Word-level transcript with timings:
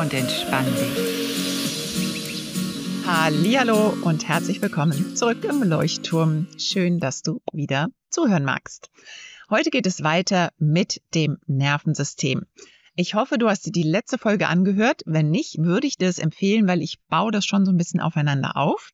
und 0.00 0.14
entspann 0.14 0.64
dich. 0.64 1.04
Hallo 3.06 3.94
und 4.02 4.26
herzlich 4.26 4.62
willkommen 4.62 5.14
zurück 5.14 5.44
im 5.44 5.62
Leuchtturm. 5.62 6.46
Schön, 6.56 7.00
dass 7.00 7.20
du 7.20 7.42
wieder 7.52 7.88
zuhören 8.08 8.44
magst. 8.44 8.88
Heute 9.50 9.68
geht 9.68 9.86
es 9.86 10.02
weiter 10.02 10.52
mit 10.58 11.02
dem 11.14 11.36
Nervensystem. 11.46 12.46
Ich 12.96 13.14
hoffe, 13.14 13.36
du 13.36 13.50
hast 13.50 13.66
dir 13.66 13.72
die 13.72 13.82
letzte 13.82 14.16
Folge 14.16 14.48
angehört. 14.48 15.02
Wenn 15.04 15.30
nicht, 15.30 15.58
würde 15.58 15.86
ich 15.86 15.98
dir 15.98 16.06
das 16.06 16.18
empfehlen, 16.18 16.66
weil 16.66 16.80
ich 16.80 16.98
baue 17.10 17.30
das 17.30 17.44
schon 17.44 17.66
so 17.66 17.70
ein 17.70 17.76
bisschen 17.76 18.00
aufeinander 18.00 18.56
auf. 18.56 18.92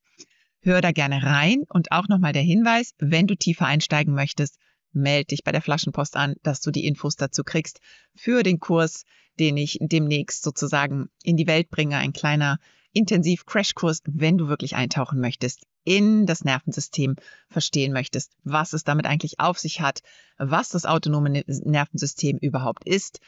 Hör 0.61 0.81
da 0.81 0.91
gerne 0.91 1.23
rein 1.23 1.63
und 1.69 1.93
auch 1.93 2.09
nochmal 2.09 2.33
der 2.33 2.43
Hinweis, 2.43 2.95
wenn 2.99 3.29
du 3.29 3.37
tiefer 3.37 3.67
einsteigen 3.67 4.13
möchtest, 4.13 4.59
melde 4.97 5.27
dich 5.27 5.45
bei 5.45 5.53
der 5.53 5.63
Flaschenpost 5.63 6.17
an, 6.17 6.35
dass 6.43 6.61
du 6.61 6.71
die 6.71 6.87
Infos 6.87 7.17
dazu 7.17 7.45
kriegst 7.45 7.81
für 8.15 8.43
den 8.43 8.59
Kurs, 8.59 9.05
den 9.39 9.57
ich 9.57 9.79
demnächst 9.81 10.43
sozusagen 10.43 11.09
in 11.23 11.37
die 11.37 11.47
Welt 11.47 11.71
bringe. 11.71 11.99
Ein 11.99 12.13
kleiner 12.13 12.59
Intensiv-Crashkurs, 12.93 14.01
wenn 14.07 14.39
du 14.39 14.49
wirklich 14.49 14.75
eintauchen 14.75 15.21
möchtest 15.21 15.67
in 15.85 16.27
das 16.27 16.43
Nervensystem 16.43 17.15
verstehen 17.49 17.93
möchtest, 17.93 18.33
was 18.43 18.73
es 18.73 18.83
damit 18.83 19.07
eigentlich 19.07 19.39
auf 19.39 19.59
sich 19.59 19.81
hat, 19.81 20.01
was 20.39 20.71
das 20.71 20.85
autonome 20.85 21.31
ne-, 21.31 21.45
Nervensystem 21.47 22.39
überhaupt 22.39 22.85
ist, 22.87 23.21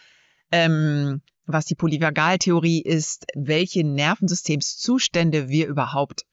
ähm, 0.51 1.23
was 1.47 1.67
die 1.67 1.77
Polyvagaltheorie 1.77 2.83
ist, 2.83 3.27
welche 3.35 3.85
Nervensystemszustände 3.85 5.49
wir 5.49 5.69
überhaupt 5.69 6.25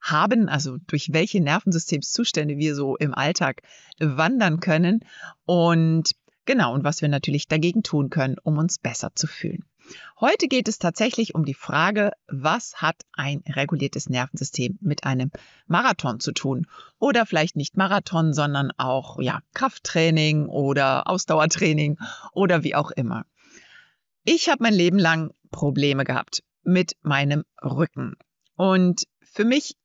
haben, 0.00 0.48
also 0.48 0.78
durch 0.86 1.12
welche 1.12 1.40
Nervensystemszustände 1.40 2.56
wir 2.56 2.74
so 2.74 2.96
im 2.96 3.14
Alltag 3.14 3.62
wandern 3.98 4.60
können 4.60 5.04
und 5.44 6.12
genau, 6.44 6.74
und 6.74 6.84
was 6.84 7.02
wir 7.02 7.08
natürlich 7.08 7.48
dagegen 7.48 7.82
tun 7.82 8.10
können, 8.10 8.36
um 8.42 8.58
uns 8.58 8.78
besser 8.78 9.10
zu 9.14 9.26
fühlen. 9.26 9.64
Heute 10.20 10.48
geht 10.48 10.68
es 10.68 10.78
tatsächlich 10.78 11.34
um 11.34 11.44
die 11.44 11.54
Frage, 11.54 12.12
was 12.26 12.76
hat 12.76 12.96
ein 13.12 13.42
reguliertes 13.48 14.08
Nervensystem 14.10 14.78
mit 14.80 15.04
einem 15.04 15.30
Marathon 15.66 16.20
zu 16.20 16.32
tun? 16.32 16.66
Oder 16.98 17.24
vielleicht 17.24 17.56
nicht 17.56 17.76
Marathon, 17.76 18.34
sondern 18.34 18.70
auch 18.76 19.18
ja, 19.20 19.40
Krafttraining 19.54 20.46
oder 20.46 21.06
Ausdauertraining 21.08 21.98
oder 22.32 22.64
wie 22.64 22.74
auch 22.74 22.90
immer. 22.90 23.24
Ich 24.24 24.50
habe 24.50 24.62
mein 24.62 24.74
Leben 24.74 24.98
lang 24.98 25.32
Probleme 25.50 26.04
gehabt 26.04 26.42
mit 26.62 26.96
meinem 27.00 27.44
Rücken. 27.62 28.16
Und 28.56 29.04
für 29.22 29.44
mich 29.44 29.77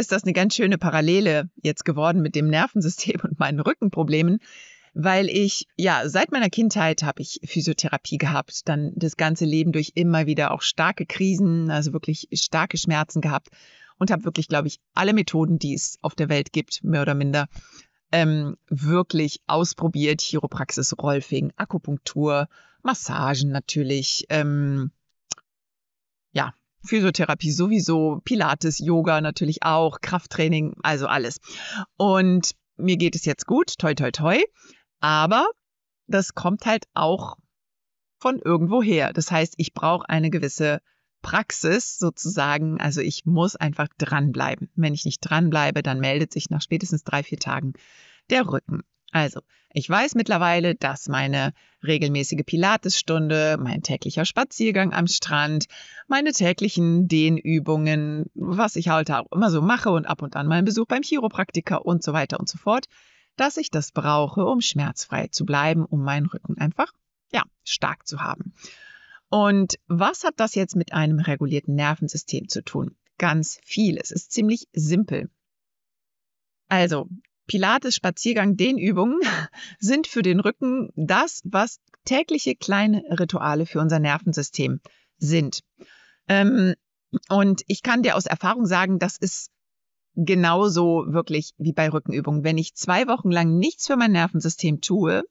ist 0.00 0.12
das 0.12 0.24
eine 0.24 0.32
ganz 0.32 0.54
schöne 0.54 0.78
Parallele 0.78 1.50
jetzt 1.62 1.84
geworden 1.84 2.22
mit 2.22 2.34
dem 2.34 2.48
Nervensystem 2.48 3.20
und 3.24 3.38
meinen 3.38 3.60
Rückenproblemen, 3.60 4.40
weil 4.94 5.28
ich, 5.28 5.66
ja, 5.76 6.08
seit 6.08 6.32
meiner 6.32 6.50
Kindheit 6.50 7.02
habe 7.02 7.22
ich 7.22 7.40
Physiotherapie 7.44 8.18
gehabt, 8.18 8.68
dann 8.68 8.92
das 8.96 9.16
ganze 9.16 9.44
Leben 9.44 9.72
durch 9.72 9.92
immer 9.94 10.26
wieder 10.26 10.50
auch 10.50 10.62
starke 10.62 11.06
Krisen, 11.06 11.70
also 11.70 11.92
wirklich 11.92 12.28
starke 12.32 12.76
Schmerzen 12.76 13.20
gehabt 13.20 13.48
und 13.98 14.10
habe 14.10 14.24
wirklich, 14.24 14.48
glaube 14.48 14.68
ich, 14.68 14.80
alle 14.94 15.12
Methoden, 15.12 15.58
die 15.58 15.74
es 15.74 15.98
auf 16.02 16.14
der 16.14 16.28
Welt 16.28 16.52
gibt, 16.52 16.82
mehr 16.82 17.02
oder 17.02 17.14
minder, 17.14 17.46
ähm, 18.10 18.56
wirklich 18.68 19.40
ausprobiert. 19.46 20.22
Chiropraxis, 20.22 20.96
Rolfing, 20.98 21.52
Akupunktur, 21.56 22.48
Massagen 22.82 23.50
natürlich, 23.50 24.24
ähm, 24.30 24.90
Physiotherapie 26.84 27.52
sowieso, 27.52 28.20
Pilates, 28.24 28.78
Yoga 28.78 29.20
natürlich 29.20 29.62
auch, 29.62 30.00
Krafttraining, 30.00 30.74
also 30.82 31.06
alles. 31.06 31.40
Und 31.96 32.52
mir 32.76 32.96
geht 32.96 33.14
es 33.14 33.24
jetzt 33.24 33.46
gut, 33.46 33.78
toi, 33.78 33.94
toi, 33.94 34.10
toi. 34.10 34.42
Aber 35.00 35.46
das 36.06 36.34
kommt 36.34 36.66
halt 36.66 36.86
auch 36.94 37.36
von 38.18 38.38
irgendwo 38.38 38.82
her. 38.82 39.12
Das 39.12 39.30
heißt, 39.30 39.54
ich 39.56 39.72
brauche 39.72 40.08
eine 40.08 40.30
gewisse 40.30 40.80
Praxis 41.22 41.98
sozusagen. 41.98 42.80
Also 42.80 43.00
ich 43.00 43.24
muss 43.24 43.56
einfach 43.56 43.88
dranbleiben. 43.98 44.70
Wenn 44.74 44.94
ich 44.94 45.04
nicht 45.04 45.20
dranbleibe, 45.20 45.82
dann 45.82 46.00
meldet 46.00 46.32
sich 46.32 46.50
nach 46.50 46.62
spätestens 46.62 47.04
drei, 47.04 47.22
vier 47.22 47.38
Tagen 47.38 47.74
der 48.30 48.46
Rücken. 48.46 48.82
Also, 49.12 49.40
ich 49.72 49.88
weiß 49.88 50.14
mittlerweile, 50.14 50.74
dass 50.74 51.08
meine 51.08 51.52
regelmäßige 51.84 52.42
Pilatesstunde, 52.44 53.56
mein 53.60 53.82
täglicher 53.82 54.24
Spaziergang 54.24 54.92
am 54.92 55.06
Strand, 55.06 55.66
meine 56.08 56.32
täglichen 56.32 57.08
Dehnübungen, 57.08 58.26
was 58.34 58.76
ich 58.76 58.88
halt 58.88 59.10
auch 59.10 59.30
immer 59.32 59.50
so 59.50 59.62
mache 59.62 59.90
und 59.90 60.06
ab 60.06 60.22
und 60.22 60.36
an 60.36 60.46
mein 60.46 60.64
Besuch 60.64 60.86
beim 60.86 61.02
Chiropraktiker 61.02 61.84
und 61.84 62.02
so 62.02 62.12
weiter 62.12 62.38
und 62.38 62.48
so 62.48 62.58
fort, 62.58 62.86
dass 63.36 63.56
ich 63.56 63.70
das 63.70 63.92
brauche, 63.92 64.44
um 64.44 64.60
schmerzfrei 64.60 65.28
zu 65.28 65.44
bleiben, 65.44 65.84
um 65.84 66.02
meinen 66.02 66.26
Rücken 66.26 66.58
einfach, 66.58 66.92
ja, 67.32 67.42
stark 67.64 68.06
zu 68.06 68.20
haben. 68.20 68.54
Und 69.28 69.78
was 69.86 70.24
hat 70.24 70.34
das 70.38 70.54
jetzt 70.56 70.76
mit 70.76 70.92
einem 70.92 71.20
regulierten 71.20 71.74
Nervensystem 71.74 72.48
zu 72.48 72.62
tun? 72.62 72.96
Ganz 73.18 73.60
viel. 73.64 73.96
Es 73.96 74.10
ist 74.10 74.32
ziemlich 74.32 74.66
simpel. 74.72 75.30
Also, 76.68 77.08
Pilates, 77.50 77.96
Spaziergang, 77.96 78.56
Dehnübungen 78.56 79.18
sind 79.80 80.06
für 80.06 80.22
den 80.22 80.38
Rücken 80.38 80.90
das, 80.94 81.40
was 81.44 81.80
tägliche 82.04 82.54
kleine 82.54 83.02
Rituale 83.18 83.66
für 83.66 83.80
unser 83.80 83.98
Nervensystem 83.98 84.80
sind. 85.18 85.62
Ähm, 86.28 86.74
und 87.28 87.62
ich 87.66 87.82
kann 87.82 88.04
dir 88.04 88.14
aus 88.14 88.26
Erfahrung 88.26 88.66
sagen, 88.66 89.00
das 89.00 89.16
ist 89.16 89.50
genauso 90.14 91.06
wirklich 91.08 91.50
wie 91.58 91.72
bei 91.72 91.88
Rückenübungen. 91.88 92.44
Wenn 92.44 92.56
ich 92.56 92.76
zwei 92.76 93.08
Wochen 93.08 93.32
lang 93.32 93.58
nichts 93.58 93.88
für 93.88 93.96
mein 93.96 94.12
Nervensystem 94.12 94.80
tue, 94.80 95.24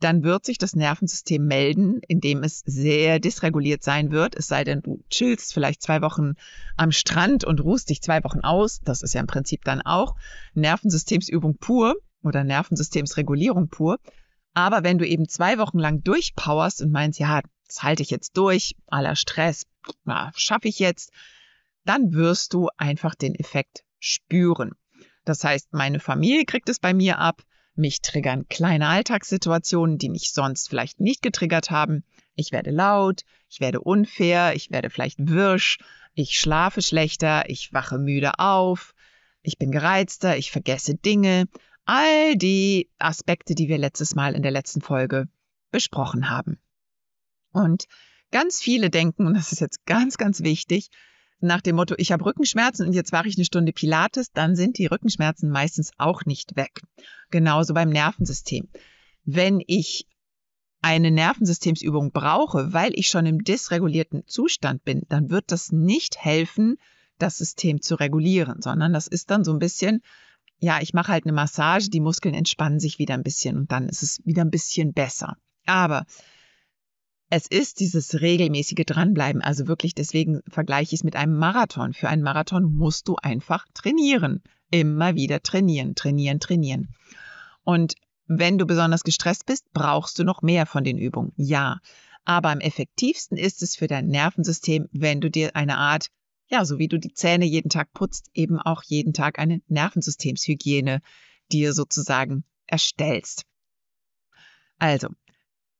dann 0.00 0.24
wird 0.24 0.44
sich 0.44 0.58
das 0.58 0.74
Nervensystem 0.74 1.44
melden, 1.44 2.00
indem 2.08 2.42
es 2.42 2.62
sehr 2.64 3.20
dysreguliert 3.20 3.82
sein 3.82 4.10
wird. 4.10 4.34
Es 4.34 4.48
sei 4.48 4.64
denn, 4.64 4.80
du 4.82 5.02
chillst 5.10 5.52
vielleicht 5.54 5.82
zwei 5.82 6.02
Wochen 6.02 6.34
am 6.76 6.90
Strand 6.90 7.44
und 7.44 7.60
ruhst 7.60 7.90
dich 7.90 8.02
zwei 8.02 8.24
Wochen 8.24 8.40
aus. 8.40 8.80
Das 8.82 9.02
ist 9.02 9.14
ja 9.14 9.20
im 9.20 9.26
Prinzip 9.26 9.64
dann 9.64 9.82
auch 9.82 10.16
Nervensystemsübung 10.54 11.58
pur 11.58 11.96
oder 12.22 12.44
Nervensystemsregulierung 12.44 13.68
pur. 13.68 13.98
Aber 14.54 14.82
wenn 14.82 14.98
du 14.98 15.06
eben 15.06 15.28
zwei 15.28 15.58
Wochen 15.58 15.78
lang 15.78 16.02
durchpowerst 16.02 16.82
und 16.82 16.90
meinst, 16.90 17.20
ja, 17.20 17.42
das 17.66 17.82
halte 17.82 18.02
ich 18.02 18.10
jetzt 18.10 18.36
durch, 18.36 18.74
aller 18.86 19.14
Stress, 19.14 19.66
schaffe 20.34 20.68
ich 20.68 20.78
jetzt, 20.78 21.12
dann 21.84 22.12
wirst 22.12 22.52
du 22.54 22.68
einfach 22.76 23.14
den 23.14 23.34
Effekt 23.34 23.84
spüren. 23.98 24.72
Das 25.24 25.44
heißt, 25.44 25.72
meine 25.72 26.00
Familie 26.00 26.44
kriegt 26.44 26.68
es 26.68 26.80
bei 26.80 26.94
mir 26.94 27.18
ab, 27.18 27.42
mich 27.80 28.02
triggern 28.02 28.46
kleine 28.48 28.86
Alltagssituationen, 28.88 29.98
die 29.98 30.08
mich 30.08 30.32
sonst 30.32 30.68
vielleicht 30.68 31.00
nicht 31.00 31.22
getriggert 31.22 31.70
haben. 31.70 32.04
Ich 32.34 32.52
werde 32.52 32.70
laut, 32.70 33.22
ich 33.48 33.60
werde 33.60 33.80
unfair, 33.80 34.54
ich 34.54 34.70
werde 34.70 34.90
vielleicht 34.90 35.18
wirsch, 35.18 35.78
ich 36.14 36.38
schlafe 36.38 36.82
schlechter, 36.82 37.48
ich 37.48 37.72
wache 37.72 37.98
müde 37.98 38.38
auf, 38.38 38.94
ich 39.42 39.58
bin 39.58 39.70
gereizter, 39.70 40.36
ich 40.36 40.50
vergesse 40.50 40.94
Dinge. 40.94 41.48
All 41.84 42.36
die 42.36 42.88
Aspekte, 42.98 43.54
die 43.54 43.68
wir 43.68 43.78
letztes 43.78 44.14
Mal 44.14 44.34
in 44.34 44.42
der 44.42 44.52
letzten 44.52 44.80
Folge 44.80 45.28
besprochen 45.70 46.30
haben. 46.30 46.60
Und 47.52 47.86
ganz 48.30 48.60
viele 48.60 48.90
denken, 48.90 49.26
und 49.26 49.34
das 49.34 49.52
ist 49.52 49.60
jetzt 49.60 49.86
ganz, 49.86 50.16
ganz 50.16 50.42
wichtig, 50.42 50.90
nach 51.40 51.60
dem 51.60 51.76
Motto, 51.76 51.94
ich 51.98 52.12
habe 52.12 52.24
Rückenschmerzen 52.24 52.86
und 52.86 52.92
jetzt 52.92 53.12
mache 53.12 53.28
ich 53.28 53.36
eine 53.36 53.44
Stunde 53.44 53.72
Pilates, 53.72 54.32
dann 54.32 54.56
sind 54.56 54.78
die 54.78 54.86
Rückenschmerzen 54.86 55.50
meistens 55.50 55.90
auch 55.98 56.24
nicht 56.24 56.56
weg. 56.56 56.82
Genauso 57.30 57.74
beim 57.74 57.88
Nervensystem. 57.88 58.68
Wenn 59.24 59.62
ich 59.66 60.06
eine 60.82 61.10
Nervensystemsübung 61.10 62.12
brauche, 62.12 62.72
weil 62.72 62.92
ich 62.94 63.08
schon 63.08 63.26
im 63.26 63.44
dysregulierten 63.44 64.26
Zustand 64.26 64.84
bin, 64.84 65.02
dann 65.08 65.30
wird 65.30 65.52
das 65.52 65.72
nicht 65.72 66.18
helfen, 66.18 66.76
das 67.18 67.36
System 67.36 67.82
zu 67.82 67.96
regulieren, 67.96 68.62
sondern 68.62 68.92
das 68.92 69.06
ist 69.06 69.30
dann 69.30 69.44
so 69.44 69.52
ein 69.52 69.58
bisschen, 69.58 70.02
ja, 70.58 70.80
ich 70.80 70.94
mache 70.94 71.12
halt 71.12 71.24
eine 71.24 71.34
Massage, 71.34 71.90
die 71.90 72.00
Muskeln 72.00 72.34
entspannen 72.34 72.80
sich 72.80 72.98
wieder 72.98 73.14
ein 73.14 73.22
bisschen 73.22 73.56
und 73.56 73.72
dann 73.72 73.88
ist 73.88 74.02
es 74.02 74.20
wieder 74.24 74.42
ein 74.42 74.50
bisschen 74.50 74.92
besser. 74.92 75.36
Aber 75.66 76.06
es 77.30 77.46
ist 77.46 77.80
dieses 77.80 78.20
regelmäßige 78.20 78.84
Dranbleiben. 78.84 79.40
Also 79.40 79.68
wirklich, 79.68 79.94
deswegen 79.94 80.40
vergleiche 80.48 80.94
ich 80.94 81.00
es 81.00 81.04
mit 81.04 81.16
einem 81.16 81.36
Marathon. 81.38 81.94
Für 81.94 82.08
einen 82.08 82.22
Marathon 82.22 82.74
musst 82.74 83.08
du 83.08 83.16
einfach 83.16 83.66
trainieren. 83.72 84.42
Immer 84.70 85.14
wieder 85.14 85.42
trainieren, 85.42 85.94
trainieren, 85.94 86.40
trainieren. 86.40 86.94
Und 87.64 87.94
Wenn 88.32 88.58
du 88.58 88.66
besonders 88.66 89.02
gestresst 89.02 89.44
bist, 89.46 89.72
brauchst 89.72 90.16
du 90.20 90.22
noch 90.22 90.40
mehr 90.40 90.64
von 90.64 90.84
den 90.84 90.98
Übungen. 90.98 91.32
Ja. 91.34 91.80
Aber 92.24 92.50
am 92.50 92.60
effektivsten 92.60 93.36
ist 93.36 93.60
es 93.60 93.74
für 93.74 93.88
dein 93.88 94.06
Nervensystem, 94.06 94.88
wenn 94.92 95.20
du 95.20 95.28
dir 95.28 95.56
eine 95.56 95.78
Art, 95.78 96.10
ja, 96.48 96.64
so 96.64 96.78
wie 96.78 96.86
du 96.86 96.96
die 97.00 97.12
Zähne 97.12 97.44
jeden 97.44 97.70
Tag 97.70 97.92
putzt, 97.92 98.30
eben 98.32 98.60
auch 98.60 98.84
jeden 98.84 99.14
Tag 99.14 99.40
eine 99.40 99.62
Nervensystemshygiene 99.66 101.00
dir 101.50 101.72
sozusagen 101.72 102.44
erstellst. 102.68 103.46
Also, 104.78 105.08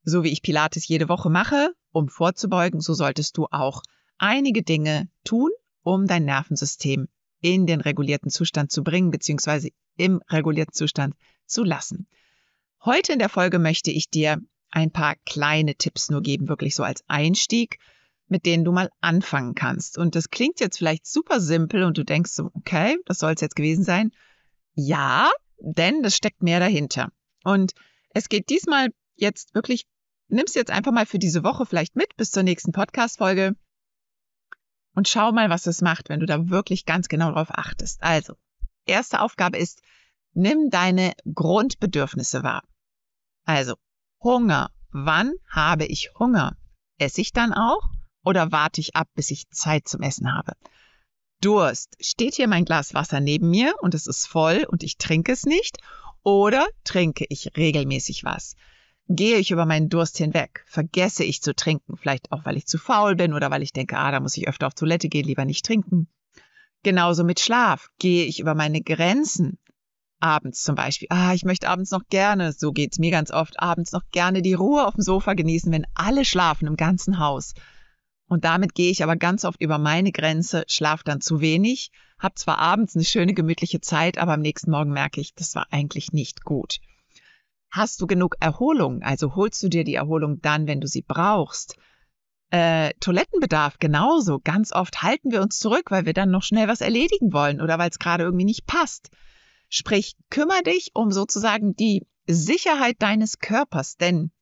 so 0.03 0.25
wie 0.25 0.33
ich 0.33 0.43
Pilates 0.43 0.87
jede 0.89 1.09
Woche 1.09 1.31
mache, 1.31 1.73
um 1.93 2.09
vorzubeugen, 2.09 2.81
so 2.81 2.95
solltest 2.95 3.37
du 3.37 3.47
auch 3.51 3.83
einige 4.19 4.63
Dinge 4.63 5.09
tun, 5.25 5.51
um 5.83 6.07
dein 6.07 6.25
Nervensystem 6.25 7.09
in 7.41 7.67
den 7.67 7.81
regulierten 7.81 8.31
Zustand 8.31 8.71
zu 8.71 8.83
bringen, 8.83 9.11
beziehungsweise 9.11 9.71
im 9.97 10.21
regulierten 10.29 10.75
Zustand 10.75 11.15
zu 11.47 11.65
lassen. 11.65 12.07
Heute 12.85 13.13
in 13.13 13.19
der 13.19 13.29
Folge 13.29 13.59
möchte 13.59 13.91
ich 13.91 14.11
dir 14.11 14.39
ein 14.71 14.91
paar 14.91 15.17
kleine 15.27 15.75
Tipps 15.75 16.11
nur 16.11 16.23
geben, 16.23 16.49
wirklich 16.49 16.75
so 16.75 16.83
als 16.83 17.03
Einstieg, 17.09 17.79
mit 18.29 18.47
denen 18.47 18.65
du 18.65 18.73
mal 18.73 18.91
anfangen 19.01 19.55
kannst. 19.55 19.99
Und 19.99 20.15
das 20.15 20.31
klingt 20.31 20.61
jetzt 20.61 20.79
vielleicht 20.79 21.07
super 21.07 21.41
simpel 21.41 21.83
und 21.83 21.99
du 21.99 22.05
denkst 22.05 22.31
so, 22.31 22.51
okay, 22.55 22.97
das 23.07 23.19
soll 23.19 23.33
es 23.33 23.41
jetzt 23.41 23.57
gewesen 23.57 23.85
sein. 23.85 24.13
Ja, 24.75 25.31
denn 25.59 26.05
es 26.05 26.17
steckt 26.17 26.43
mehr 26.43 26.61
dahinter. 26.61 27.11
Und 27.43 27.73
es 28.15 28.29
geht 28.29 28.49
diesmal 28.49 28.91
jetzt 29.21 29.55
wirklich, 29.55 29.87
nimm's 30.29 30.55
jetzt 30.55 30.71
einfach 30.71 30.93
mal 30.93 31.07
für 31.07 31.19
diese 31.19 31.45
Woche 31.45 31.67
vielleicht 31.67 31.97
mit 31.97 32.17
bis 32.17 32.31
zur 32.31 32.43
nächsten 32.43 32.73
Podcast-Folge 32.73 33.55
und 34.95 35.09
schau 35.09 35.33
mal, 35.33 35.51
was 35.51 35.67
es 35.67 35.83
macht, 35.83 36.09
wenn 36.09 36.21
du 36.21 36.27
da 36.27 36.49
wirklich 36.49 36.85
ganz 36.85 37.09
genau 37.09 37.31
drauf 37.33 37.49
achtest. 37.51 38.03
Also, 38.03 38.35
erste 38.87 39.21
Aufgabe 39.21 39.59
ist, 39.59 39.83
nimm 40.33 40.71
deine 40.71 41.13
Grundbedürfnisse 41.33 42.43
wahr. 42.43 42.63
Also, 43.45 43.77
Hunger. 44.23 44.71
Wann 44.93 45.35
habe 45.49 45.87
ich 45.87 46.11
Hunger? 46.19 46.57
Esse 46.99 47.21
ich 47.21 47.33
dann 47.33 47.53
auch 47.53 47.89
oder 48.25 48.51
warte 48.51 48.81
ich 48.81 48.97
ab, 48.97 49.09
bis 49.15 49.31
ich 49.31 49.49
Zeit 49.51 49.87
zum 49.87 50.03
Essen 50.03 50.33
habe? 50.35 50.53
Durst. 51.41 51.97
Steht 52.01 52.35
hier 52.35 52.49
mein 52.49 52.65
Glas 52.65 52.93
Wasser 52.93 53.21
neben 53.21 53.49
mir 53.49 53.75
und 53.81 53.95
es 53.95 54.07
ist 54.07 54.27
voll 54.27 54.67
und 54.69 54.83
ich 54.83 54.99
trinke 54.99 55.33
es 55.33 55.45
nicht? 55.45 55.79
Oder 56.23 56.67
trinke 56.85 57.25
ich 57.29 57.57
regelmäßig 57.57 58.25
was? 58.25 58.57
Gehe 59.13 59.39
ich 59.39 59.51
über 59.51 59.67
meinen 59.67 59.89
Durst 59.89 60.19
hinweg? 60.19 60.63
Vergesse 60.69 61.25
ich 61.25 61.43
zu 61.43 61.53
trinken? 61.53 61.97
Vielleicht 61.97 62.31
auch, 62.31 62.45
weil 62.45 62.57
ich 62.57 62.69
zu 62.69 62.79
faul 62.79 63.17
bin 63.17 63.35
oder 63.35 63.51
weil 63.51 63.61
ich 63.61 63.73
denke, 63.73 63.99
ah, 63.99 64.13
da 64.13 64.21
muss 64.21 64.37
ich 64.37 64.47
öfter 64.47 64.69
auf 64.69 64.75
Toilette 64.75 65.09
gehen, 65.09 65.27
lieber 65.27 65.45
nicht 65.45 65.67
trinken. 65.67 66.07
Genauso 66.85 67.25
mit 67.25 67.41
Schlaf. 67.41 67.89
Gehe 67.99 68.25
ich 68.25 68.39
über 68.39 68.55
meine 68.55 68.83
Grenzen? 68.83 69.59
Abends 70.21 70.63
zum 70.63 70.77
Beispiel. 70.77 71.09
Ah, 71.11 71.35
ich 71.35 71.45
möchte 71.45 71.69
abends 71.69 71.91
noch 71.91 72.07
gerne, 72.09 72.53
so 72.53 72.71
geht's 72.71 73.01
mir 73.01 73.11
ganz 73.11 73.33
oft, 73.33 73.59
abends 73.59 73.91
noch 73.91 74.09
gerne 74.13 74.43
die 74.43 74.55
Ruhe 74.55 74.87
auf 74.87 74.95
dem 74.95 75.03
Sofa 75.03 75.35
genießen, 75.35 75.73
wenn 75.73 75.89
alle 75.95 76.25
schlafen 76.25 76.69
im 76.69 76.77
ganzen 76.77 77.19
Haus. 77.19 77.55
Und 78.29 78.45
damit 78.45 78.77
gehe 78.77 78.93
ich 78.93 79.03
aber 79.03 79.17
ganz 79.17 79.45
oft 79.45 79.61
über 79.61 79.79
meine 79.79 80.13
Grenze, 80.13 80.63
schlaf 80.69 81.03
dann 81.03 81.21
zu 81.21 81.41
wenig, 81.41 81.91
hab 82.21 82.39
zwar 82.39 82.59
abends 82.59 82.95
eine 82.95 83.05
schöne 83.05 83.35
gemütliche 83.35 83.81
Zeit, 83.81 84.19
aber 84.19 84.35
am 84.35 84.41
nächsten 84.41 84.71
Morgen 84.71 84.93
merke 84.93 85.21
ich, 85.21 85.35
das 85.35 85.57
war 85.57 85.67
eigentlich 85.73 86.13
nicht 86.13 86.45
gut. 86.45 86.79
Hast 87.71 88.01
du 88.01 88.07
genug 88.07 88.35
Erholung? 88.41 89.03
Also 89.03 89.37
holst 89.37 89.63
du 89.63 89.69
dir 89.69 89.85
die 89.85 89.95
Erholung 89.95 90.41
dann, 90.41 90.67
wenn 90.67 90.81
du 90.81 90.89
sie 90.89 91.03
brauchst? 91.03 91.77
Äh, 92.51 92.93
Toilettenbedarf 92.99 93.79
genauso. 93.79 94.41
Ganz 94.41 94.73
oft 94.73 95.03
halten 95.03 95.31
wir 95.31 95.41
uns 95.41 95.59
zurück, 95.59 95.91
weil 95.91 96.05
wir 96.05 96.13
dann 96.13 96.31
noch 96.33 96.43
schnell 96.43 96.67
was 96.67 96.81
erledigen 96.81 97.33
wollen 97.33 97.61
oder 97.61 97.79
weil 97.79 97.91
es 97.91 98.01
gerade 98.01 98.25
irgendwie 98.25 98.45
nicht 98.45 98.67
passt. 98.67 99.11
Sprich, 99.69 100.17
kümmere 100.31 100.65
dich 100.65 100.91
um 100.95 101.13
sozusagen 101.13 101.77
die 101.77 102.05
Sicherheit 102.27 102.97
deines 102.99 103.39
Körpers, 103.39 103.97
denn 103.97 104.33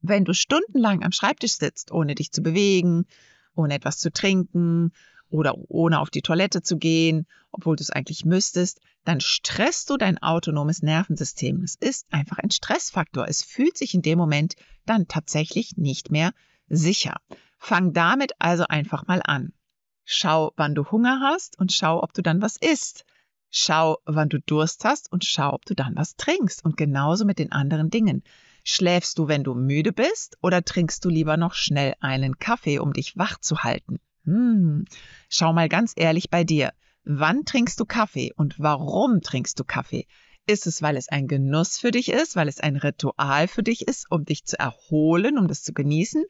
wenn 0.00 0.24
du 0.24 0.32
stundenlang 0.32 1.02
am 1.02 1.12
Schreibtisch 1.12 1.54
sitzt, 1.54 1.90
ohne 1.90 2.14
dich 2.14 2.30
zu 2.30 2.42
bewegen, 2.42 3.06
ohne 3.54 3.74
etwas 3.74 3.98
zu 3.98 4.12
trinken 4.12 4.92
oder 5.30 5.54
ohne 5.68 6.00
auf 6.00 6.10
die 6.10 6.22
Toilette 6.22 6.62
zu 6.62 6.76
gehen, 6.76 7.26
obwohl 7.52 7.76
du 7.76 7.82
es 7.82 7.90
eigentlich 7.90 8.24
müsstest, 8.24 8.80
dann 9.04 9.20
stresst 9.20 9.90
du 9.90 9.96
dein 9.96 10.18
autonomes 10.18 10.82
Nervensystem. 10.82 11.62
Es 11.62 11.74
ist 11.76 12.06
einfach 12.12 12.38
ein 12.38 12.50
Stressfaktor. 12.50 13.26
Es 13.28 13.42
fühlt 13.42 13.76
sich 13.78 13.94
in 13.94 14.02
dem 14.02 14.18
Moment 14.18 14.54
dann 14.86 15.08
tatsächlich 15.08 15.76
nicht 15.76 16.10
mehr 16.10 16.32
sicher. 16.68 17.16
Fang 17.58 17.92
damit 17.92 18.32
also 18.38 18.64
einfach 18.68 19.06
mal 19.06 19.20
an. 19.24 19.52
Schau, 20.04 20.52
wann 20.56 20.74
du 20.74 20.90
Hunger 20.90 21.20
hast 21.20 21.58
und 21.58 21.72
schau, 21.72 22.02
ob 22.02 22.12
du 22.12 22.22
dann 22.22 22.42
was 22.42 22.56
isst. 22.56 23.04
Schau, 23.50 23.98
wann 24.04 24.28
du 24.28 24.40
Durst 24.40 24.84
hast 24.84 25.10
und 25.12 25.24
schau, 25.24 25.52
ob 25.52 25.64
du 25.64 25.74
dann 25.74 25.96
was 25.96 26.16
trinkst. 26.16 26.64
Und 26.64 26.76
genauso 26.76 27.24
mit 27.24 27.38
den 27.38 27.52
anderen 27.52 27.90
Dingen. 27.90 28.22
Schläfst 28.64 29.18
du, 29.18 29.28
wenn 29.28 29.44
du 29.44 29.54
müde 29.54 29.92
bist, 29.92 30.36
oder 30.42 30.62
trinkst 30.62 31.04
du 31.04 31.08
lieber 31.08 31.36
noch 31.36 31.54
schnell 31.54 31.94
einen 32.00 32.38
Kaffee, 32.38 32.78
um 32.78 32.92
dich 32.92 33.16
wach 33.16 33.38
zu 33.38 33.62
halten? 33.64 33.98
Hm. 34.24 34.84
Schau 35.28 35.52
mal 35.52 35.68
ganz 35.68 35.92
ehrlich 35.96 36.30
bei 36.30 36.44
dir. 36.44 36.72
Wann 37.04 37.44
trinkst 37.44 37.80
du 37.80 37.84
Kaffee 37.84 38.32
und 38.36 38.58
warum 38.58 39.20
trinkst 39.20 39.58
du 39.58 39.64
Kaffee? 39.64 40.06
Ist 40.46 40.66
es, 40.66 40.82
weil 40.82 40.96
es 40.96 41.08
ein 41.08 41.28
Genuss 41.28 41.78
für 41.78 41.90
dich 41.90 42.10
ist, 42.10 42.36
weil 42.36 42.48
es 42.48 42.60
ein 42.60 42.76
Ritual 42.76 43.48
für 43.48 43.62
dich 43.62 43.86
ist, 43.86 44.06
um 44.10 44.24
dich 44.24 44.44
zu 44.44 44.58
erholen, 44.58 45.38
um 45.38 45.48
das 45.48 45.62
zu 45.62 45.72
genießen? 45.72 46.24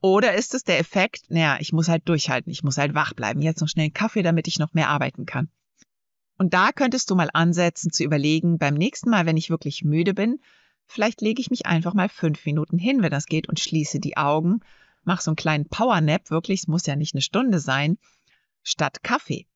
Oder 0.00 0.34
ist 0.34 0.54
es 0.54 0.64
der 0.64 0.78
Effekt, 0.78 1.30
naja, 1.30 1.58
ich 1.60 1.72
muss 1.72 1.88
halt 1.88 2.08
durchhalten, 2.08 2.50
ich 2.50 2.64
muss 2.64 2.78
halt 2.78 2.94
wach 2.94 3.12
bleiben, 3.12 3.42
jetzt 3.42 3.60
noch 3.60 3.68
schnell 3.68 3.84
einen 3.84 3.92
Kaffee, 3.92 4.22
damit 4.22 4.48
ich 4.48 4.58
noch 4.58 4.72
mehr 4.72 4.88
arbeiten 4.88 5.26
kann? 5.26 5.50
Und 6.38 6.54
da 6.54 6.72
könntest 6.72 7.10
du 7.10 7.16
mal 7.16 7.28
ansetzen 7.34 7.92
zu 7.92 8.02
überlegen, 8.02 8.56
beim 8.56 8.74
nächsten 8.74 9.10
Mal, 9.10 9.26
wenn 9.26 9.36
ich 9.36 9.50
wirklich 9.50 9.84
müde 9.84 10.14
bin, 10.14 10.40
vielleicht 10.86 11.20
lege 11.20 11.40
ich 11.40 11.50
mich 11.50 11.66
einfach 11.66 11.92
mal 11.92 12.08
fünf 12.08 12.46
Minuten 12.46 12.78
hin, 12.78 13.02
wenn 13.02 13.10
das 13.10 13.26
geht, 13.26 13.48
und 13.48 13.60
schließe 13.60 14.00
die 14.00 14.16
Augen, 14.16 14.60
mach 15.04 15.20
so 15.20 15.30
einen 15.30 15.36
kleinen 15.36 15.68
Powernap, 15.68 16.30
wirklich, 16.30 16.60
es 16.60 16.68
muss 16.68 16.86
ja 16.86 16.96
nicht 16.96 17.14
eine 17.14 17.22
Stunde 17.22 17.60
sein, 17.60 17.98
statt 18.62 19.02
Kaffee. 19.02 19.46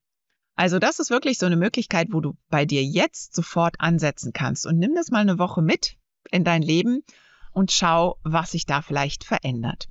Also 0.55 0.79
das 0.79 0.99
ist 0.99 1.09
wirklich 1.09 1.37
so 1.37 1.45
eine 1.45 1.57
Möglichkeit, 1.57 2.07
wo 2.11 2.21
du 2.21 2.37
bei 2.49 2.65
dir 2.65 2.83
jetzt 2.83 3.35
sofort 3.35 3.75
ansetzen 3.79 4.31
kannst. 4.31 4.65
Und 4.65 4.79
nimm 4.79 4.95
das 4.95 5.11
mal 5.11 5.19
eine 5.19 5.37
Woche 5.37 5.61
mit 5.61 5.97
in 6.31 6.43
dein 6.43 6.61
Leben 6.61 7.03
und 7.51 7.71
schau, 7.71 8.17
was 8.23 8.51
sich 8.51 8.65
da 8.65 8.81
vielleicht 8.81 9.23
verändert. 9.23 9.89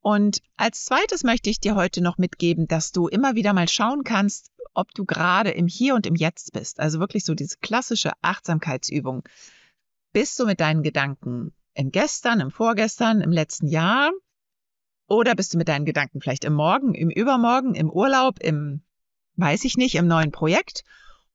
Und 0.00 0.40
als 0.56 0.84
zweites 0.84 1.24
möchte 1.24 1.50
ich 1.50 1.60
dir 1.60 1.74
heute 1.74 2.00
noch 2.00 2.18
mitgeben, 2.18 2.68
dass 2.68 2.92
du 2.92 3.08
immer 3.08 3.34
wieder 3.34 3.52
mal 3.52 3.68
schauen 3.68 4.04
kannst, 4.04 4.52
ob 4.72 4.94
du 4.94 5.04
gerade 5.04 5.50
im 5.50 5.66
Hier 5.66 5.96
und 5.96 6.06
im 6.06 6.14
Jetzt 6.14 6.52
bist. 6.52 6.78
Also 6.78 7.00
wirklich 7.00 7.24
so 7.24 7.34
diese 7.34 7.56
klassische 7.58 8.12
Achtsamkeitsübung. 8.22 9.24
Bist 10.12 10.38
du 10.38 10.46
mit 10.46 10.60
deinen 10.60 10.84
Gedanken 10.84 11.52
im 11.74 11.90
Gestern, 11.90 12.40
im 12.40 12.52
Vorgestern, 12.52 13.20
im 13.20 13.32
letzten 13.32 13.66
Jahr? 13.66 14.12
Oder 15.08 15.34
bist 15.34 15.54
du 15.54 15.58
mit 15.58 15.68
deinen 15.68 15.86
Gedanken 15.86 16.20
vielleicht 16.20 16.44
im 16.44 16.52
Morgen, 16.52 16.94
im 16.94 17.08
Übermorgen, 17.10 17.74
im 17.74 17.90
Urlaub, 17.90 18.38
im, 18.40 18.82
weiß 19.36 19.64
ich 19.64 19.76
nicht, 19.76 19.94
im 19.94 20.06
neuen 20.06 20.32
Projekt? 20.32 20.84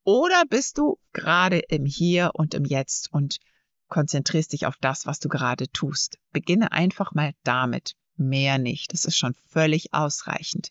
Oder 0.03 0.43
bist 0.47 0.77
du 0.77 0.99
gerade 1.11 1.59
im 1.59 1.85
Hier 1.85 2.31
und 2.33 2.53
im 2.53 2.65
Jetzt 2.65 3.11
und 3.11 3.39
konzentrierst 3.87 4.53
dich 4.53 4.67
auf 4.67 4.77
das, 4.79 5.07
was 5.07 5.19
du 5.19 5.27
gerade 5.27 5.69
tust? 5.69 6.19
Beginne 6.31 6.71
einfach 6.71 7.13
mal 7.13 7.33
damit. 7.43 7.95
Mehr 8.15 8.59
nicht. 8.59 8.93
Das 8.93 9.05
ist 9.05 9.17
schon 9.17 9.33
völlig 9.49 9.91
ausreichend. 9.91 10.69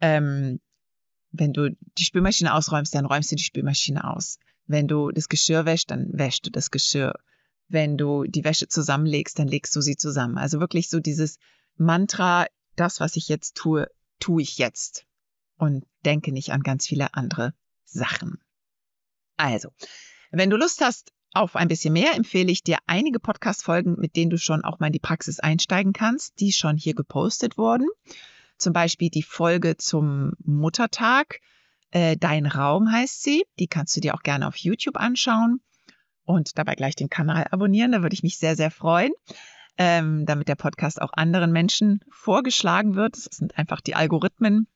Ähm, 0.00 0.60
wenn 1.30 1.52
du 1.52 1.76
die 1.98 2.04
Spülmaschine 2.04 2.54
ausräumst, 2.54 2.94
dann 2.94 3.04
räumst 3.04 3.32
du 3.32 3.36
die 3.36 3.42
Spülmaschine 3.42 4.02
aus. 4.04 4.38
Wenn 4.66 4.88
du 4.88 5.10
das 5.10 5.28
Geschirr 5.28 5.66
wäschst, 5.66 5.90
dann 5.90 6.08
wäschst 6.12 6.46
du 6.46 6.50
das 6.50 6.70
Geschirr. 6.70 7.14
Wenn 7.68 7.98
du 7.98 8.24
die 8.24 8.44
Wäsche 8.44 8.68
zusammenlegst, 8.68 9.38
dann 9.38 9.48
legst 9.48 9.76
du 9.76 9.82
sie 9.82 9.96
zusammen. 9.96 10.38
Also 10.38 10.58
wirklich 10.58 10.88
so 10.88 11.00
dieses 11.00 11.38
Mantra, 11.76 12.46
das, 12.76 13.00
was 13.00 13.16
ich 13.16 13.28
jetzt 13.28 13.54
tue, 13.56 13.90
tue 14.18 14.42
ich 14.42 14.58
jetzt. 14.58 15.06
Und 15.58 15.86
denke 16.04 16.32
nicht 16.32 16.52
an 16.52 16.62
ganz 16.62 16.86
viele 16.86 17.14
andere 17.14 17.54
Sachen. 17.84 18.38
Also, 19.36 19.70
wenn 20.30 20.50
du 20.50 20.56
Lust 20.56 20.80
hast 20.82 21.12
auf 21.32 21.56
ein 21.56 21.68
bisschen 21.68 21.92
mehr, 21.92 22.14
empfehle 22.14 22.50
ich 22.50 22.62
dir 22.62 22.78
einige 22.86 23.20
Podcast-Folgen, 23.20 23.96
mit 23.98 24.16
denen 24.16 24.30
du 24.30 24.38
schon 24.38 24.64
auch 24.64 24.80
mal 24.80 24.86
in 24.88 24.92
die 24.92 24.98
Praxis 24.98 25.40
einsteigen 25.40 25.92
kannst, 25.92 26.40
die 26.40 26.52
schon 26.52 26.76
hier 26.76 26.94
gepostet 26.94 27.58
wurden. 27.58 27.88
Zum 28.58 28.72
Beispiel 28.72 29.10
die 29.10 29.22
Folge 29.22 29.76
zum 29.76 30.32
Muttertag. 30.44 31.40
Äh, 31.90 32.16
Dein 32.16 32.46
Raum 32.46 32.90
heißt 32.90 33.22
sie. 33.22 33.44
Die 33.58 33.66
kannst 33.66 33.96
du 33.96 34.00
dir 34.00 34.14
auch 34.14 34.22
gerne 34.22 34.48
auf 34.48 34.56
YouTube 34.56 34.96
anschauen 34.96 35.60
und 36.24 36.58
dabei 36.58 36.74
gleich 36.74 36.96
den 36.96 37.10
Kanal 37.10 37.46
abonnieren. 37.50 37.92
Da 37.92 38.02
würde 38.02 38.14
ich 38.14 38.22
mich 38.22 38.38
sehr, 38.38 38.56
sehr 38.56 38.70
freuen, 38.70 39.12
ähm, 39.78 40.26
damit 40.26 40.48
der 40.48 40.54
Podcast 40.54 41.00
auch 41.00 41.12
anderen 41.12 41.52
Menschen 41.52 42.00
vorgeschlagen 42.10 42.94
wird. 42.94 43.16
Das 43.16 43.24
sind 43.24 43.58
einfach 43.58 43.80
die 43.80 43.94
Algorithmen. 43.94 44.66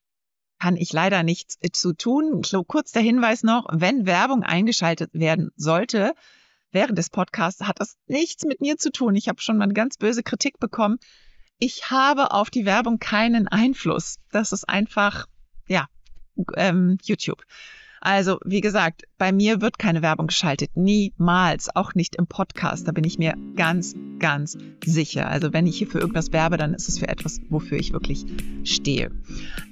Kann 0.58 0.76
ich 0.76 0.92
leider 0.92 1.22
nichts 1.22 1.58
zu 1.72 1.94
tun. 1.94 2.42
Kurz 2.66 2.92
der 2.92 3.02
Hinweis 3.02 3.42
noch, 3.42 3.66
wenn 3.72 4.06
Werbung 4.06 4.42
eingeschaltet 4.42 5.10
werden 5.14 5.50
sollte, 5.56 6.12
während 6.70 6.98
des 6.98 7.08
Podcasts 7.08 7.62
hat 7.62 7.80
das 7.80 7.96
nichts 8.06 8.44
mit 8.44 8.60
mir 8.60 8.76
zu 8.76 8.92
tun. 8.92 9.16
Ich 9.16 9.28
habe 9.28 9.40
schon 9.40 9.56
mal 9.56 9.64
eine 9.64 9.72
ganz 9.72 9.96
böse 9.96 10.22
Kritik 10.22 10.58
bekommen, 10.58 10.98
ich 11.62 11.90
habe 11.90 12.32
auf 12.32 12.48
die 12.48 12.64
Werbung 12.64 12.98
keinen 12.98 13.46
Einfluss. 13.46 14.16
Das 14.32 14.52
ist 14.52 14.66
einfach, 14.66 15.26
ja, 15.68 15.88
ähm, 16.56 16.96
YouTube. 17.02 17.44
Also, 18.00 18.38
wie 18.44 18.62
gesagt, 18.62 19.02
bei 19.18 19.30
mir 19.30 19.60
wird 19.60 19.78
keine 19.78 20.00
Werbung 20.00 20.28
geschaltet. 20.28 20.70
Niemals. 20.74 21.74
Auch 21.74 21.94
nicht 21.94 22.16
im 22.16 22.26
Podcast. 22.26 22.88
Da 22.88 22.92
bin 22.92 23.04
ich 23.04 23.18
mir 23.18 23.34
ganz, 23.56 23.94
ganz 24.18 24.56
sicher. 24.84 25.28
Also, 25.28 25.52
wenn 25.52 25.66
ich 25.66 25.76
hier 25.76 25.86
für 25.86 25.98
irgendwas 25.98 26.32
werbe, 26.32 26.56
dann 26.56 26.72
ist 26.72 26.88
es 26.88 26.98
für 26.98 27.08
etwas, 27.08 27.40
wofür 27.50 27.78
ich 27.78 27.92
wirklich 27.92 28.24
stehe. 28.64 29.10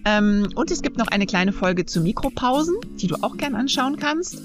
Ähm, 0.05 0.49
und 0.55 0.71
es 0.71 0.83
gibt 0.83 0.99
noch 0.99 1.09
eine 1.09 1.27
kleine 1.27 1.53
Folge 1.53 1.87
zu 1.87 2.03
Mikropausen, 2.03 2.77
die 3.01 3.07
du 3.07 3.17
auch 3.23 3.39
gern 3.39 3.55
anschauen 3.55 3.97
kannst. 3.97 4.43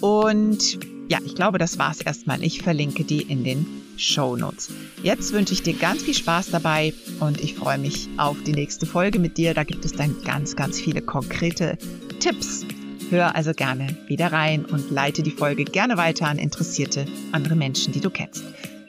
Und 0.00 0.80
ja, 1.08 1.18
ich 1.24 1.34
glaube, 1.34 1.58
das 1.58 1.78
war's 1.78 2.00
erstmal. 2.00 2.42
Ich 2.42 2.62
verlinke 2.62 3.04
die 3.04 3.22
in 3.22 3.44
den 3.44 3.66
Show 3.96 4.36
Notes. 4.36 4.70
Jetzt 5.02 5.32
wünsche 5.32 5.52
ich 5.52 5.62
dir 5.62 5.74
ganz 5.74 6.02
viel 6.02 6.14
Spaß 6.14 6.50
dabei 6.50 6.94
und 7.20 7.40
ich 7.40 7.54
freue 7.54 7.78
mich 7.78 8.08
auf 8.16 8.36
die 8.44 8.52
nächste 8.52 8.86
Folge 8.86 9.18
mit 9.18 9.36
dir. 9.36 9.54
Da 9.54 9.64
gibt 9.64 9.84
es 9.84 9.92
dann 9.92 10.16
ganz, 10.24 10.56
ganz 10.56 10.80
viele 10.80 11.02
konkrete 11.02 11.76
Tipps. 12.20 12.64
Hör 13.10 13.34
also 13.34 13.52
gerne 13.52 13.96
wieder 14.06 14.32
rein 14.32 14.64
und 14.64 14.90
leite 14.90 15.24
die 15.24 15.32
Folge 15.32 15.64
gerne 15.64 15.96
weiter 15.96 16.28
an 16.28 16.38
interessierte 16.38 17.06
andere 17.32 17.56
Menschen, 17.56 17.92
die 17.92 18.00
du 18.00 18.08
kennst. 18.08 18.44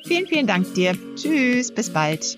Vielen, 0.05 0.27
vielen 0.27 0.45
Dank 0.45 0.71
dir. 0.75 0.95
Tschüss, 1.15 1.71
bis 1.71 1.89
bald. 1.89 2.37